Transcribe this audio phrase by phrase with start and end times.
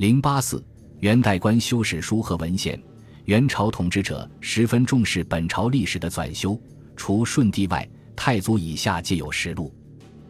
[0.00, 0.64] 零八四，
[1.00, 2.82] 元代官修史书和文献。
[3.26, 6.58] 元朝统治者十分重视本朝历史的纂修，
[6.96, 9.70] 除顺帝外，太祖以下皆有实录。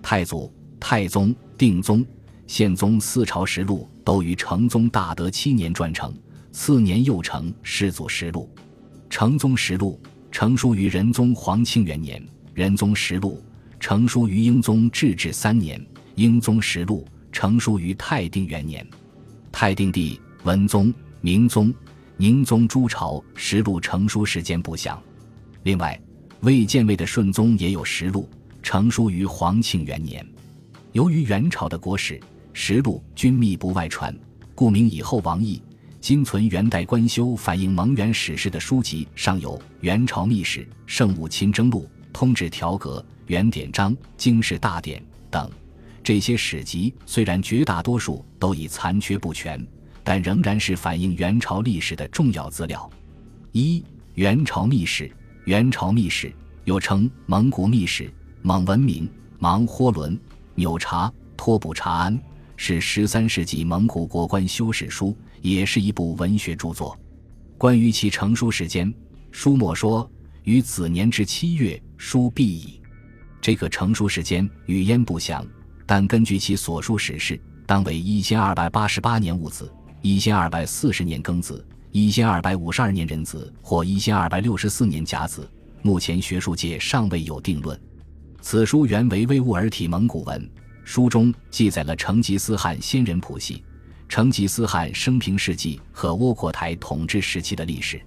[0.03, 2.05] 太祖、太宗、定宗、
[2.49, 6.13] 宪宗四朝实录都于成宗大德七年撰成，
[6.51, 8.53] 次年又成世祖实录。
[9.09, 10.03] 成宗实录
[10.33, 12.21] 成书于仁宗皇庆元年，
[12.55, 13.41] 仁宗实录
[13.79, 15.81] 成书于英宗至治三年，
[16.17, 18.85] 英宗实录成书于泰定元年。
[19.61, 20.91] 泰定帝、文宗、
[21.21, 21.71] 明宗、
[22.17, 24.99] 宁宗诸朝实录成书时间不详。
[25.65, 26.01] 另外，
[26.41, 28.27] 未建位的顺宗也有实录。
[28.63, 30.27] 成书于皇庆元年，
[30.93, 32.19] 由于元朝的国史
[32.55, 34.19] 实录均密不外传，
[34.55, 35.63] 故名以后王毅。
[36.01, 41.83] 今存元代官修反映蒙元史事的书籍尚有《元朝秘史》《圣武亲征录》
[42.15, 44.99] 《通志条格》《元典章》《经世大典》
[45.31, 45.51] 等。
[46.03, 49.65] 这些史籍虽然绝大多数都已残缺不全，
[50.03, 52.91] 但仍然是反映元朝历史的重要资料。
[53.53, 53.85] 一、
[54.15, 55.11] 元朝秘史。
[55.47, 56.33] 元朝秘史
[56.65, 58.13] 又称蒙古秘史。
[58.43, 60.19] 蒙文明、芒豁伦、
[60.55, 62.19] 纽查、托卜查安
[62.57, 66.99] 是十三世纪蒙古国官修史书，也是一部文学著作。
[67.59, 68.93] 关于其成书时间，
[69.31, 70.11] 书末说
[70.45, 72.81] 于子年至七月，书毕矣。
[73.41, 75.47] 这个成书时间语焉不详，
[75.91, 79.69] 但根据其所述史事，当为一千二百八十八年戊子，
[80.03, 85.51] 一千二百四十年庚子，一千二百五十二年壬子，或一千二百六十四年甲子。
[85.83, 87.77] 目前学术界尚未有定论。
[88.41, 90.49] 此书原为维吾尔体蒙古文，
[90.85, 93.65] 书中记载了成吉思汗先人谱系、
[94.09, 98.01] 成吉思汗生平事迹和窝阔台统治时期的历史，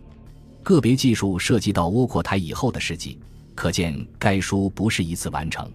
[0.64, 3.20] 个别记述涉及到窝阔台以后的事迹，
[3.54, 5.70] 可见该书不是一次完成。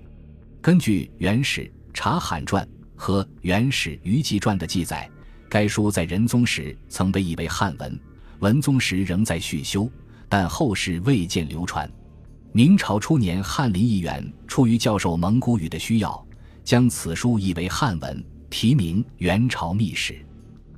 [0.63, 1.61] 根据《原始·
[1.99, 5.11] 察罕传》和《元史·余记传》的记载，
[5.49, 8.01] 该书在仁宗时曾被译为汉文，
[8.39, 9.91] 文宗时仍在续修，
[10.29, 11.91] 但后世未见流传。
[12.53, 16.25] 明朝初年，翰林议员出于教授蒙古语的需要，
[16.63, 20.13] 将此书译为汉文，题名《元朝秘史》。《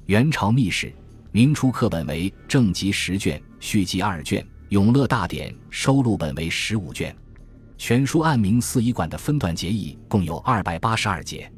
[0.07, 0.87] 元朝秘史》
[1.33, 7.15] 明初刻本为正集十卷，续集二卷，《永乐大典》收录本为十五卷。
[7.83, 11.51] 全书按明四仪馆的分段节义，共有二百八十二节。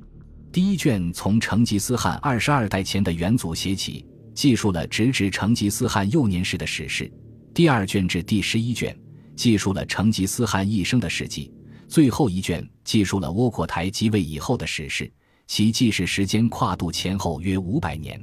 [0.52, 7.12] 第一卷从成吉思汗二十二代前的元祖写起，记述了直至成吉思汗幼年时的史事。
[7.52, 8.96] 第二卷至第十一卷。
[9.34, 11.52] 记述了成吉思汗一生的事迹，
[11.88, 15.12] 最后一卷记述了窝阔台即位以后的史事，
[15.48, 18.22] 其记事时间跨度前后约五百年。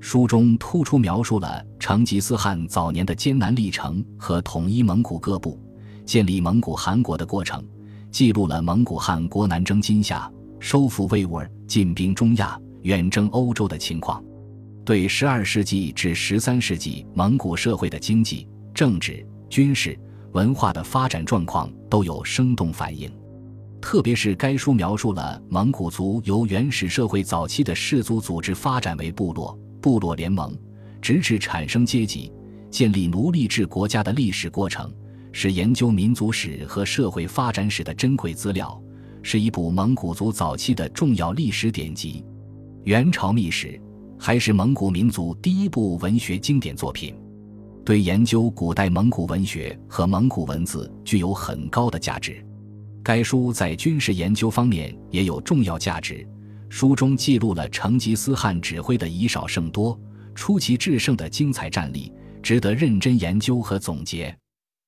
[0.00, 5.60] 书中突出描述了成吉思汗早年的艰难历程和统一蒙古各部、
[6.06, 7.62] 建立蒙古汗国的过程，
[8.10, 10.30] 记录了蒙古汗国南征金夏、
[10.60, 14.24] 收复维吾尔、进兵中亚、远征欧洲的情况，
[14.84, 19.98] 对十二世纪至十三世纪蒙古社会的经济、政治、军事。
[20.32, 23.10] 文化的发展状况都有生动反映，
[23.80, 30.54] 特别是该书描述了蒙古族由原始社会早期的氏族组织发展为部落、部落联盟，
[31.00, 32.30] 直至产生阶级、
[32.70, 34.92] 建立奴隶制国家的历史过程，
[35.38, 38.82] 是研究民族史和社会发展史的珍贵资料，
[39.22, 42.24] 是一部蒙古族早期的重要历史典籍。
[42.84, 43.78] 元朝秘史
[44.18, 47.14] 还是蒙古民族第一部文学经典作品。
[47.84, 52.42] 对研究古代蒙古文学和蒙古文字具有很高的价值。
[53.02, 56.26] 该书在军事研究方面也有重要价值。
[56.70, 60.00] 书中记录了成吉思汗指挥的以少胜多、
[60.34, 62.10] 出奇制胜的精彩战例，
[62.42, 64.34] 值得认真研究和总结。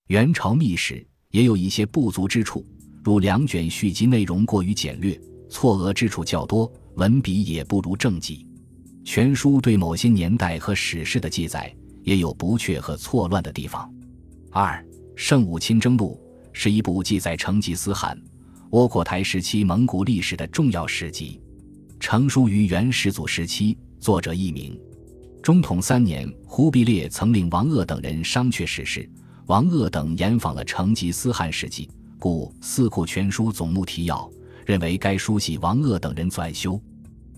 [0.09, 2.67] 元朝秘史也有一些不足之处，
[3.05, 8.47] 如两卷续集内容过于简略，错额之处较多，文笔也不如正集。
[9.05, 11.75] 全书对某些年代和史事的记载。
[12.09, 13.93] 也有不确和错乱的地方。
[14.51, 14.83] 二
[15.15, 16.19] 《圣武亲征录》
[16.55, 18.19] 是一部记载成吉思汗、
[18.71, 21.39] 窝阔台时期蒙古历史的重要史籍，
[22.01, 24.81] 成书于元始祖时期，作者佚名。
[25.43, 29.07] 中统三年，忽必烈曾令王鄂等人商榷史事，
[29.49, 34.17] 王鄂等研访了成吉思汗事迹，故《四库全书总目提要》
[34.67, 36.79] 认为该书系王鄂等人纂修。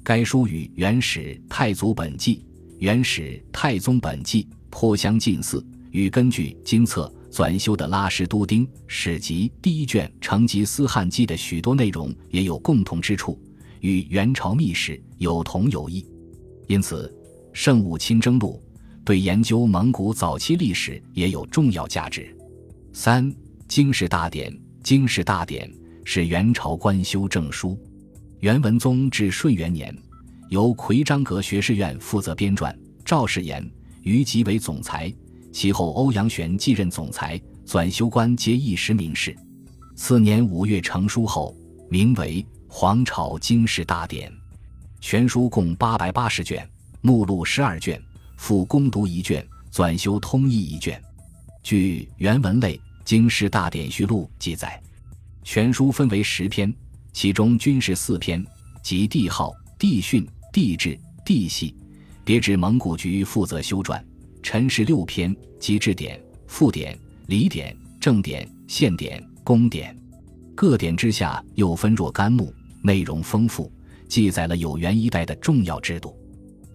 [0.02, 2.34] 该书与《元始太祖本纪》
[2.78, 4.42] 《元始太宗本纪》。
[4.70, 13.40] 颇相近似，与根据金册纂修的《拉什都丁史籍》第一卷《成吉思汗记》的许多内容也有共同之处，
[13.82, 16.04] 与元朝秘史有同有异。
[16.66, 17.06] 因此，
[17.52, 18.60] 《圣武亲征录》
[19.10, 22.32] 对研究蒙古早期历史也有重要价值。
[22.92, 23.28] 三
[23.66, 24.48] 《经世大典》
[24.84, 25.68] 《经世大典》
[26.04, 27.76] 是元朝官修正书，
[28.38, 29.92] 元文宗至顺元年，
[30.48, 32.72] 由奎章阁学士院负责编撰，
[33.04, 33.68] 赵世炎、
[34.02, 35.12] 于吉为总裁。
[35.52, 37.36] 其后，欧阳玄继任总裁，
[37.66, 39.36] 纂修官皆一时名士。
[39.96, 41.52] 次年五月成书后，
[41.88, 44.30] 名为《皇朝经世大典》，
[45.00, 46.64] 全书共八百八十卷，
[47.00, 48.00] 目录十二卷，
[48.40, 51.00] 附攻读一卷，纂修通义一卷。
[51.62, 54.82] 据原文类《经世大典序录》记载，
[55.44, 56.75] 全书分为十篇，
[57.12, 58.42] 其中军事四篇，
[58.82, 61.76] 即帝号、帝训、帝制、帝系，
[62.25, 64.02] 别指蒙古局负责修撰；
[64.42, 69.94] 陈氏六篇，即制典、赋典、礼典、正典、献典、公典。
[70.54, 72.52] 各典之下又分若干目，
[72.82, 73.70] 内容丰富，
[74.08, 76.19] 记载了有元一代的重要制度。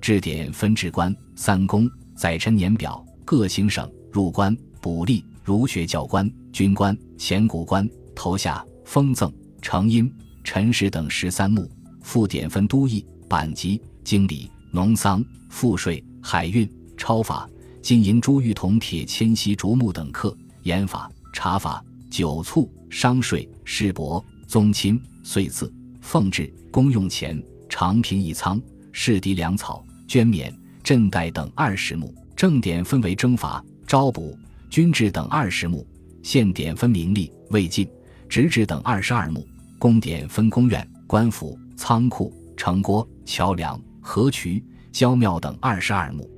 [0.05, 4.55] 制典分置官、三公、载臣年表、各行省、入关。
[4.79, 10.13] 补吏、儒学教官、军官、前古官、头下、封赠、成荫、
[10.43, 11.67] 陈氏等十三目。
[12.03, 17.49] 赋典分都邑、版籍、经理、农桑、赋税、海运、钞法、
[17.81, 28.61] 金银珠玉铜铁铅锡竹木等课、盐法、茶法、酒醋、商税、市帛、宗亲、岁字奉制、公用钱、长平一仓、
[28.91, 30.53] 市敌粮草、捐免、
[30.83, 32.13] 赈贷等二十目。
[32.35, 34.37] 正典分为征伐、招补。
[34.67, 35.87] 军制等二十目，
[36.21, 37.87] 县典分名利、魏晋、
[38.27, 39.47] 直指等二十二目，
[39.79, 44.61] 宫典分宫院、官府、仓库、城郭、桥梁、河渠、
[44.91, 46.29] 郊庙等二十二目。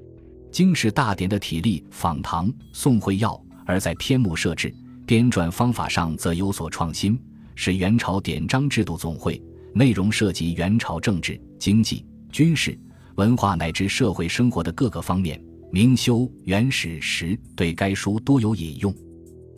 [0.51, 4.71] 经世大典的体例仿唐宋会要，而在篇目设置、
[5.07, 7.19] 编撰方法上则有所创新，
[7.55, 9.41] 是元朝典章制度总会，
[9.73, 12.77] 内容涉及元朝政治、经济、军事、
[13.17, 15.39] 文化乃至社会生活的各个方面。
[15.71, 18.93] 明修元史时对该书多有引用，《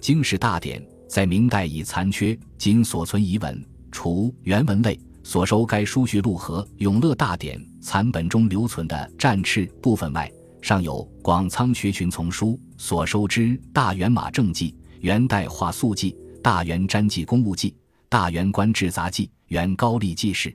[0.02, 14.72] 经世大典》在明代已残缺，仅所存遗文，除原文类所收该书序录和《永乐大典》残本中留存的战赤部分外，尚有广仓学群丛书所收之《大元马政记》
[15.02, 16.12] 《元代画素记》
[16.42, 17.70] 《大元瞻记公务记》
[18.08, 20.50] 《大元官制杂记》《元高丽记事》，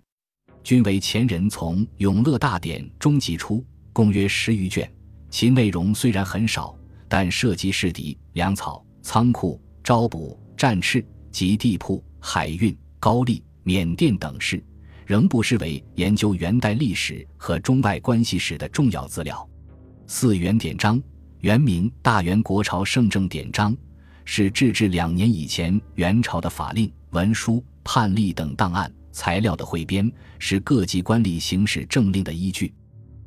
[0.64, 3.62] 均为前人从《永乐大典》中辑出，
[3.92, 4.90] 共约十余卷。
[5.28, 6.74] 其内容虽然很少，
[7.06, 14.64] 但涉及市敌、粮草、仓库、招补、战事及地铺、海运、高丽、缅甸等事，
[15.04, 19.46] 仍不失为研究元代历史和中外关系史的重要资料。
[20.06, 21.00] 四元典章
[21.40, 23.74] 原名《大元国朝圣政典章》，
[24.24, 32.74] 是制治两年以前元朝的法令、文书、判例等档案材料的汇编，是各级官吏行使政令的依据。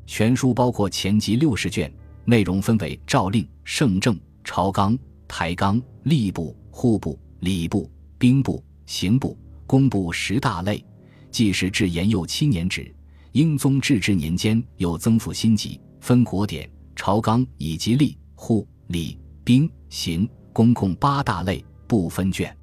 [0.06, 1.92] 全书包括前集六十卷，
[2.25, 10.84] 内容分为诏令、圣政、朝纲、台纲、吏部、户部、礼部、兵部、刑部、工部十大类。
[11.31, 12.94] 记是至延佑七年止，
[13.31, 22.56] 英宗至治年间又增附新集，分国典、朝纲以及吏、户、礼、兵、刑、公共八大类，不分卷。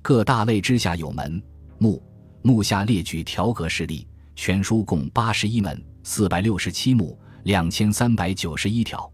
[0.00, 1.42] 各大类之下有门、
[1.78, 2.02] 目，
[2.46, 4.06] 目下列举条格事例。
[4.36, 5.82] 全书共八十一门。
[6.02, 9.10] 四百六十七目，两千三百九十一条，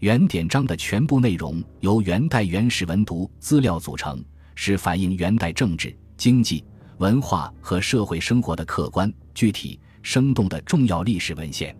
[0.00, 4.20] 原典章的全部内容由元代原始文牍资料组成，
[4.56, 6.64] 是反映元代政治、经济、
[6.98, 11.76] 文化和社会生活的客观、具体、生动的重要历史文献。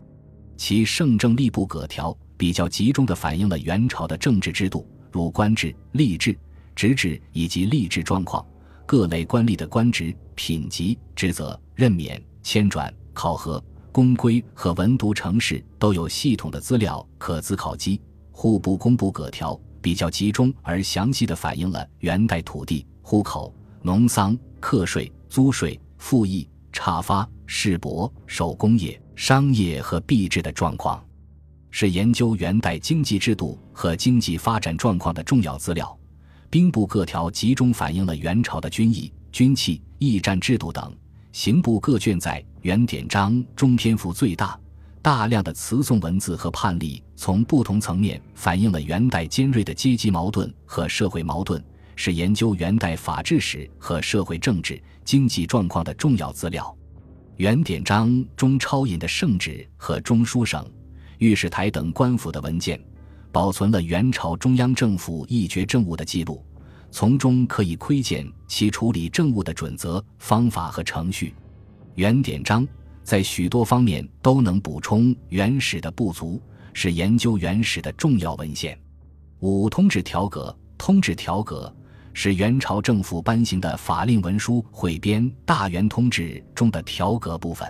[0.57, 6.39] 其圣政吏部葛条比较集中地反映了元朝的政治制度，如官制、吏制、
[6.77, 8.47] 职制以及吏治状况，
[8.87, 13.63] 各类官吏的官职、品级、职责、任免、迁转、考核。
[13.93, 18.01] 公规和文牍城市都有系统的资料可资考基。
[18.33, 31.01] 户部公布葛条比较集中而详细的反映了元代土地、户口、农桑、课税、租税、赋役、差发、市舶、手工业、商业和币制的状况，
[31.71, 35.97] 是研究元代经济制度和经济发展状况的重要资料。
[36.55, 40.97] 兵部各条集中反映了元朝的军役、军器、驿站制度等。
[41.33, 44.57] 刑部各卷在原典章中篇幅最大，
[45.03, 51.61] 大量的词颂文字和判例，从不同层面反映了元代尖锐的阶级矛盾和社会矛盾，
[51.97, 56.73] 是研究元代法制史和社会政治经济状况的重要资料。
[57.35, 60.65] 原典章中抄引的圣旨和中书省、
[61.19, 62.81] 御史台等官府的文件，
[63.35, 66.41] 保存了元朝中央政府议决政务的记录。
[66.93, 71.35] 从中可以窥见其处理政务的准则、方法和程序。
[71.97, 72.65] 原典章
[73.03, 76.41] 在许多方面都能补充原始的不足，
[76.73, 78.79] 是研究原始的重要文献。
[79.41, 81.75] 五通制条格，通制条格
[82.13, 87.69] 是元朝政府颁行的法令文书汇编《大元通制》中的条格部分。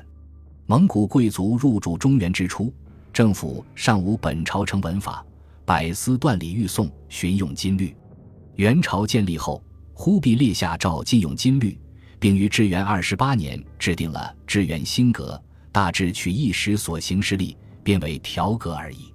[0.66, 2.70] 蒙古贵族入主中原之初，
[3.14, 5.24] 政府尚无本朝成文法，
[5.66, 7.94] 百司断理欲诵，循用金律。
[8.56, 9.62] 元朝建立后，
[9.94, 11.78] 忽必烈下诏禁用金律，
[12.18, 15.40] 并于至元二十八年制定了《至元新格》，
[15.72, 19.12] 大致取一时所行事例，变为条格而已。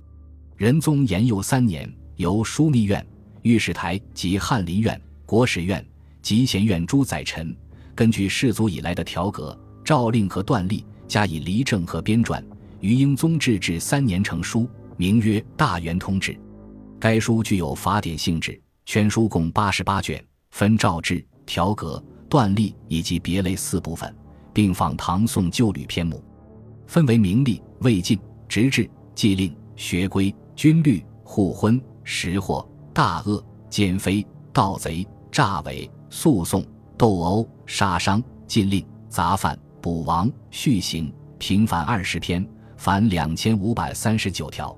[0.57, 3.05] 仁宗延佑三年，由枢密院、
[3.43, 5.85] 御史台及翰林院、国史院、
[6.21, 7.55] 集贤院诸宰臣，
[7.93, 12.43] 根据世祖以来的条格、诏令和断例，加以离正和编撰，
[12.81, 14.67] 于英宗治治三年成书，
[14.99, 16.33] 名曰《大元通志》。
[16.99, 18.61] 该书具有法典性质。
[18.85, 24.13] 全书共八十八卷，分诏制、条格、断例以及别类四部分，
[24.51, 26.21] 并仿唐宋旧律篇目，
[26.85, 36.65] 分为明例、魏晋、直制、纪令、学规、军律、互婚、识货、大恶、奸妃、盗贼、诈伪、诉讼、
[36.97, 44.75] 斗殴、杀伤、禁令、杂犯、捕亡、续刑、平反二十篇，凡两千五百三十九条。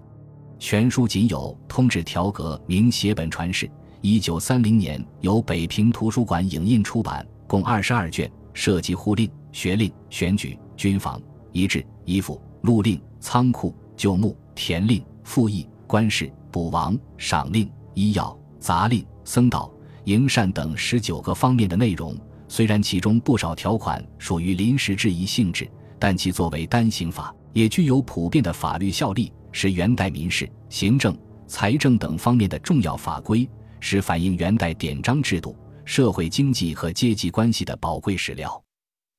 [0.61, 3.67] 全书仅有通志条格明写本传世。
[3.99, 11.19] 一九三零年由北平图书馆影印出版，共二十二卷，涉及户令、学令、选举、军防、
[11.51, 19.69] 遗制、衣服、路令、仓库、旧墓、田令、赋役、官事、补王、赏令、医药、杂令、僧道、
[20.03, 22.15] 营善等十九个方面的内容。
[22.47, 31.17] 虽然其中不少条款属于临时质疑性质，但其作为单行法，也具有普遍的法律效力，是元代民事、行政、
[31.47, 33.49] 财政等方面的重要法规。
[33.83, 38.63] 是反映元代典章制度、社会经济和阶级关系的宝贵史料。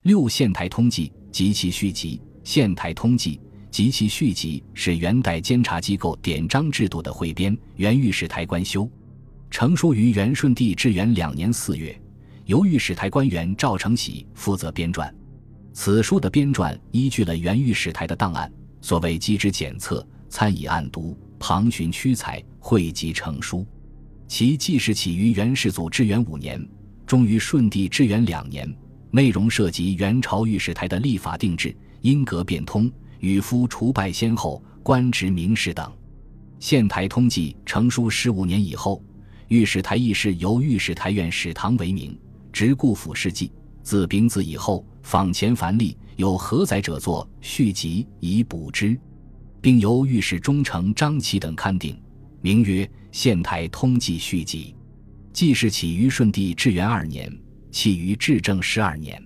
[0.04, 3.40] 六县台通记及其续集，县台通记
[3.72, 8.88] 及其续集是元代监察机构典章制度的汇编，原御史台官修，
[9.50, 12.00] 成书于元顺帝至元两年四月，
[12.44, 15.12] 由御史台官员赵承喜负责编撰。
[15.72, 18.48] 此书的编撰依据了原御史台的档案，
[18.80, 23.66] 所谓机之检测，参以案读，旁寻屈才，汇集成书。
[24.26, 26.66] 其记事起于元世祖至元五年，
[27.06, 28.66] 终于顺帝至元两年。
[29.10, 35.92] 内容涉及元朝御史台的立法定制、因格变通、与夫除败先后、官职名士等。
[36.58, 39.04] 县台通记成书十五年以后，
[39.48, 42.18] 御史台议事由御史台院史堂为名，
[42.50, 43.52] 直顾府事记。
[43.82, 48.98] 自丙子以后，坊前凡例有何载者作续集以补之，
[49.62, 51.96] 并由御史中丞张启等刊定。
[52.40, 54.74] 名曰《县台通记续集》，
[55.32, 57.32] 记事起于顺帝至元二年，
[57.70, 59.16] 起于至正十二年。《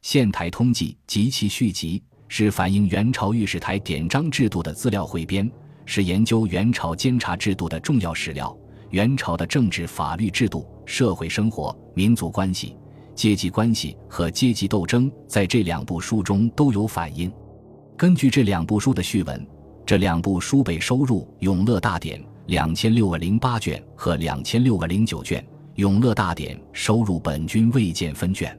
[0.00, 5.50] 县台通记》及其续集是反映元朝御史台典章制度的资料汇编，
[5.84, 8.56] 是研究元朝监察制度的重要史料。
[8.90, 12.76] 元朝的政治、法律制度、社会生活、民族关系、
[13.12, 17.32] 阶级关系和阶级斗争，在这两部书中都有反映。
[17.96, 19.44] 根据这两部书的序文，
[19.86, 22.18] 这两部书被收入《永乐大典》。
[22.46, 25.40] 两千六百零八卷和两千六百零九卷，
[25.76, 28.54] 《永乐大典》收入本君未见分卷。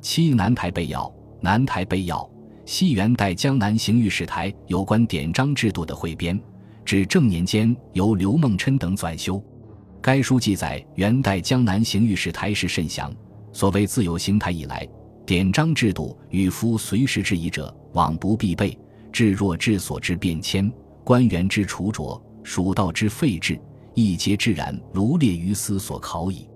[0.00, 2.26] 七南台备要，南台备要，
[2.64, 6.40] 西元代江南行御史台有关典章制度的汇编，
[6.86, 9.42] 至正年间由刘梦琛等纂修。
[10.00, 13.14] 该书记载元代江南行御史台是甚详。
[13.52, 14.88] 所谓自有行台以来，
[15.26, 18.78] 典章制度与夫随时之疑者，往不必备。
[19.12, 20.70] 至若治所之变迁，
[21.04, 22.20] 官员之除着。
[22.44, 23.60] 蜀道之废制，
[23.92, 26.48] 一节自然如列于斯所考矣。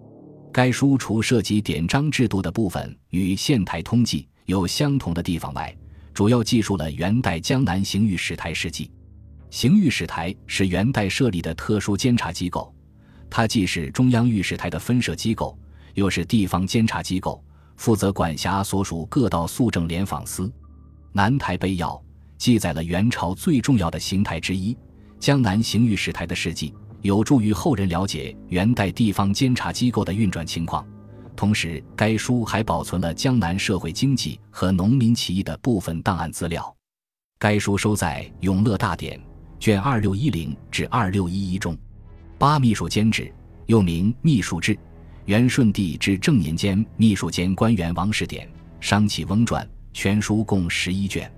[0.51, 5.77] 该书除涉及典章制度的部分与《县台通记》有相同的地方外，
[6.15, 8.91] 主要记述了元代江南行御史台事迹。
[9.51, 12.75] 行御史台是元代设立的特殊监察机构，
[13.29, 15.59] 它既是中央御史台的分设机构，
[15.93, 17.45] 又是地方监察机构，
[17.77, 20.51] 负责管辖所属各道肃正联访司。
[21.13, 22.03] 南台备要
[22.43, 24.77] 记载了元朝最重要的刑台之一。
[25.21, 30.85] 江南行御史台的事迹有助于后人了解元代地方监察机构的运转情况，
[31.37, 36.77] 同时该书还保存了江南社会经济和农民起义的部分档案资料。
[37.39, 39.17] 该书收在《永乐大典》
[39.61, 41.79] 卷二六一零至二六一一中。
[42.39, 43.33] 八秘书监制，
[43.67, 44.77] 又名秘书制。
[45.27, 51.33] 元顺帝至正年间，秘书监官员王士典、商启翁传全书共十一卷。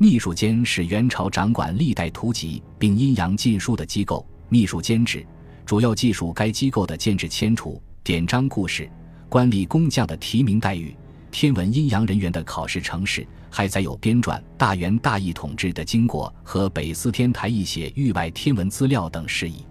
[0.00, 4.24] 秘书监是元朝掌管历代图籍并阴阳禁书的机构。
[4.48, 5.26] 秘书监制
[5.66, 8.88] 主要记述该机构的建制、迁除、典章故事、
[9.28, 10.94] 官吏工匠的提名待遇、
[11.32, 19.54] 天文阴阳人员的考试程式，还载有编撰《大元大义统治》的经过和北司天台一些域外天文资料等事宜。《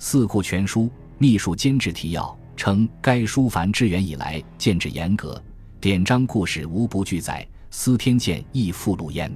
[0.00, 0.82] 四库全书》
[1.16, 5.40] 秘书监制提要称，该书凡至元以来建制严格，
[5.80, 9.32] 典章故事无不俱载，司天监亦附录焉。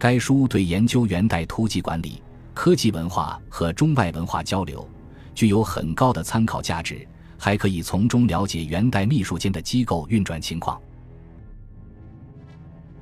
[0.00, 2.22] 该书对研究元代突击管理、
[2.54, 4.88] 科技文化和中外文化交流
[5.34, 10.80] 具有很高的参考价值，还可以从中了解元代秘书间的机构运转情况。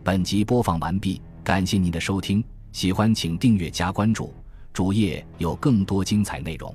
[0.03, 4.35] 本集播放完毕，感谢您的收听，喜欢请订阅加关注，
[4.73, 6.75] 主页有更多精彩内容。